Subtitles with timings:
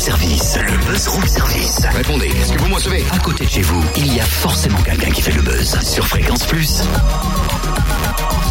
[0.00, 0.56] service.
[0.56, 1.80] Le buzz room service.
[1.94, 3.04] Répondez, est-ce que vous me recevez?
[3.12, 5.76] À côté de chez vous, il y a forcément quelqu'un qui fait le buzz.
[5.82, 6.80] Sur Fréquence Plus.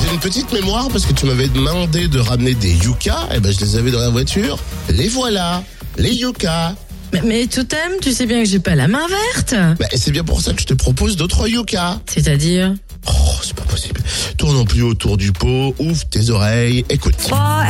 [0.03, 3.27] J'ai une petite mémoire parce que tu m'avais demandé de ramener des yucca.
[3.33, 4.59] Et ben, je les avais dans la voiture.
[4.89, 5.63] Les voilà.
[5.97, 6.75] Les yucca.
[7.13, 9.55] Mais, mais Totem, tu sais bien que j'ai pas la main verte.
[9.79, 11.99] Ben, c'est bien pour ça que je te propose d'autres yucca.
[12.05, 12.75] C'est-à-dire?
[13.07, 14.01] Oh, c'est pas possible.
[14.37, 15.73] Tournons plus autour du pot.
[15.79, 16.85] Ouvre tes oreilles.
[16.89, 17.15] Écoute.
[17.19, 17.63] For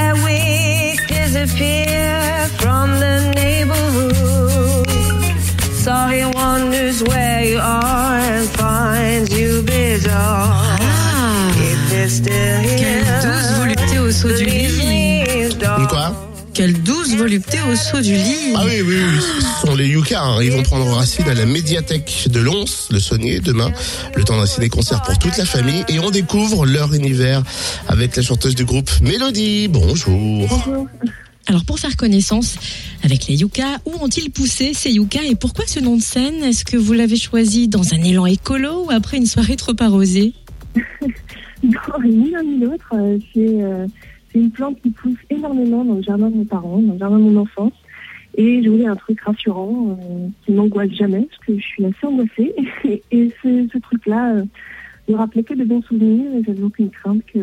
[12.23, 15.55] Quelle douce volupté au saut du lit.
[15.89, 18.54] Quoi Quelle douce volupté au saut du lit.
[18.55, 20.21] Ah oui, oui, oui, ce sont les yucca.
[20.21, 20.42] hein.
[20.43, 23.71] Ils vont prendre racine à la médiathèque de Lons, le Saunier, demain.
[24.15, 25.86] Le temps d'un ciné-concert pour toute la famille.
[25.87, 27.42] Et on découvre leur univers
[27.87, 29.67] avec la chanteuse du groupe Mélodie.
[29.70, 30.61] Bonjour.
[31.47, 32.56] Alors pour faire connaissance
[33.04, 36.44] avec les yucca, où ont-ils poussé ces yucca et pourquoi ce nom de scène?
[36.44, 40.33] Est-ce que vous l'avez choisi dans un élan écolo ou après une soirée trop arrosée?
[41.64, 42.90] Non, ni l'un ni l'autre.
[42.94, 43.88] euh, C'est euh,
[44.32, 47.18] c'est une plante qui pousse énormément dans le jardin de mes parents, dans le jardin
[47.18, 47.74] de mon enfance.
[48.38, 52.06] Et je voulais un truc rassurant euh, qui m'angoisse jamais, parce que je suis assez
[52.06, 52.54] angoissée.
[52.86, 54.44] Et, et ce, ce truc-là euh,
[55.10, 57.40] me rappelait que de bons souvenirs et j'avais aucune crainte que,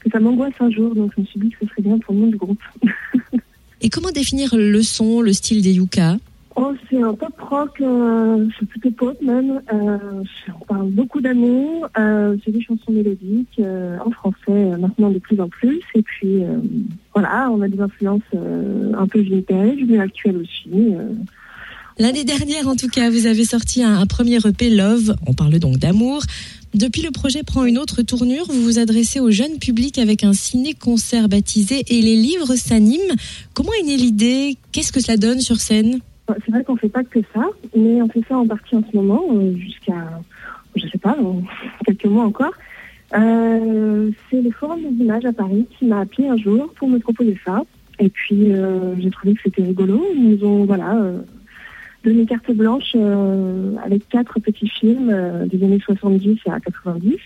[0.00, 0.94] que ça m'angoisse un jour.
[0.94, 2.62] Donc je me suis dit que ce serait bien pour le nom du groupe.
[3.80, 6.16] Et comment définir le son, le style des yucca
[6.56, 9.60] Oh, c'est un pop rock, euh, c'est plutôt pop même.
[9.72, 10.22] Euh,
[10.60, 11.88] on parle beaucoup d'amour.
[11.98, 15.80] Euh, c'est des chansons mélodiques euh, en français euh, maintenant de plus en plus.
[15.94, 16.42] Et puis
[17.12, 20.70] voilà, on a des influences un peu vintage, mais actuelles aussi.
[21.98, 25.16] L'année dernière, en tout cas, vous avez sorti un, un premier EP Love.
[25.26, 26.22] On parle donc d'amour.
[26.74, 28.46] Depuis, le projet prend une autre tournure.
[28.48, 33.16] Vous vous adressez au jeune public avec un ciné-concert baptisé Et les livres s'animent.
[33.54, 34.58] Comment est née l'idée?
[34.70, 36.00] Qu'est-ce que cela donne sur scène?
[36.44, 38.96] C'est vrai qu'on fait pas que ça, mais on fait ça en partie en ce
[38.96, 40.20] moment, euh, jusqu'à,
[40.76, 41.42] je sais pas, dans
[41.86, 42.52] quelques mois encore.
[43.14, 46.98] Euh, c'est le Forum des images à Paris qui m'a appelé un jour pour me
[46.98, 47.62] proposer ça.
[47.98, 50.04] Et puis, euh, j'ai trouvé que c'était rigolo.
[50.14, 51.18] Ils nous ont, voilà, euh,
[52.04, 57.16] donné carte blanche euh, avec quatre petits films euh, des années 70 à 90,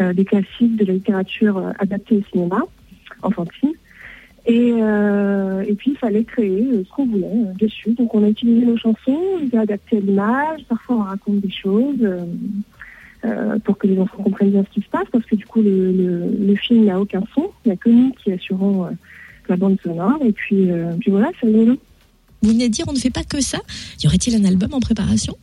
[0.00, 2.60] euh, des classiques de la littérature euh, adaptée au cinéma,
[3.22, 3.72] enfantine.
[4.46, 7.90] Et, euh, et puis, il fallait créer ce qu'on voulait euh, dessus.
[7.90, 9.18] Donc, on a utilisé nos chansons,
[9.52, 10.64] on a adaptées à l'image.
[10.68, 11.98] Parfois, on raconte des choses
[13.24, 15.60] euh, pour que les enfants comprennent bien ce qui se passe, parce que du coup,
[15.60, 17.50] le, le, le film n'a aucun son.
[17.64, 18.88] Il n'y a que nous qui assurons
[19.48, 20.18] la bande sonore.
[20.24, 21.76] Et puis, puis voilà, c'est rigolo.
[22.42, 23.58] Vous venez de dire on ne fait pas que ça.
[24.02, 25.36] Y aurait-il un album en préparation?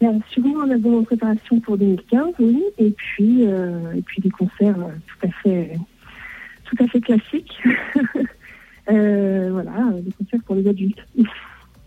[0.00, 2.60] Il y a sûrement un album en préparation pour 2015, oui.
[2.78, 5.78] Et puis, et puis des concerts tout à fait,
[6.72, 7.62] tout à fait classiques.
[8.90, 10.98] Euh, voilà, des concerts pour les adultes.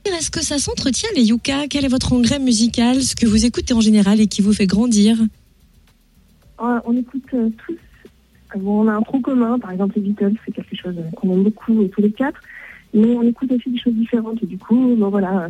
[0.05, 1.67] Est-ce que ça s'entretient les yucca?
[1.69, 4.65] Quel est votre engrais musical Ce que vous écoutez en général et qui vous fait
[4.65, 5.17] grandir?
[6.61, 7.75] Euh, on écoute euh, tous.
[8.57, 11.33] bon, on a un tronc commun, par exemple les Beatles, c'est quelque chose euh, qu'on
[11.33, 12.39] aime beaucoup tous les quatre.
[12.93, 14.41] Mais on écoute aussi des choses différentes.
[14.41, 15.49] Et du coup, bon, voilà,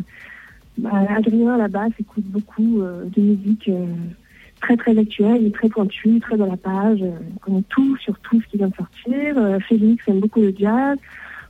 [0.78, 3.70] bah, Adrien à la basse écoute beaucoup de musique
[4.66, 6.98] très très actuelle, et très pointue, très à la page.
[6.98, 9.38] Il connaît tout sur tout ce qui vient de sortir.
[9.38, 10.98] Euh, Félix aime beaucoup le jazz.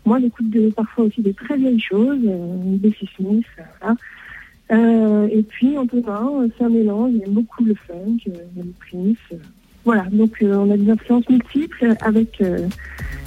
[0.04, 3.96] Moi, j'écoute parfois aussi des très vieilles choses, euh, des Smith, euh, voilà.
[4.72, 7.12] Euh, et puis, en commun, c'est un mélange.
[7.14, 9.40] Il aime beaucoup le funk, euh, il aime Prince.
[9.84, 12.42] voilà, donc on a des influences multiples avec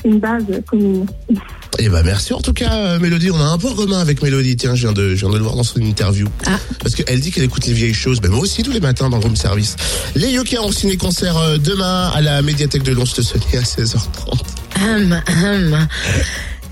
[0.06, 1.06] une base commune.
[1.81, 4.57] Eh ben merci en tout cas euh, Mélodie, on a un point commun avec Mélodie.
[4.57, 6.28] Tiens, je viens de, je viens de le voir dans son interview.
[6.45, 6.59] Ah.
[6.81, 8.19] Parce qu'elle dit qu'elle écoute les vieilles choses.
[8.19, 9.78] Ben moi aussi tous les matins dans le room service.
[10.13, 14.41] Les Yucca ont ciné-concert euh, demain à la médiathèque de Lons de Saunier à 16h30.
[14.81, 15.88] Hum, hum.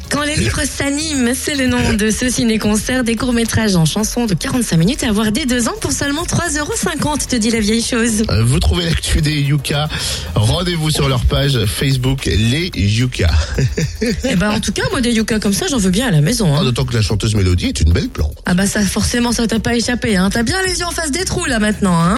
[0.10, 4.34] Quand les livres s'animent, c'est le nom de ce ciné-concert des courts-métrages en chansons de
[4.34, 8.24] 45 minutes à voir dès deux ans pour seulement 3,50€, te dit la vieille chose.
[8.30, 9.88] Euh, Vous trouvez l'actu des Yucca.
[10.36, 13.30] Rendez-vous sur leur page Facebook Les Yucca.
[14.24, 16.22] Eh ben, en tout cas, moi, des yucca comme ça, j'en veux bien à la
[16.22, 16.56] maison.
[16.56, 16.64] Hein.
[16.64, 18.36] D'autant que la chanteuse Mélodie est une belle plante.
[18.46, 20.16] Ah bah ça, forcément, ça t'a pas échappé.
[20.16, 20.30] Hein.
[20.32, 22.00] T'as bien les yeux en face des trous, là, maintenant.
[22.00, 22.16] Hein.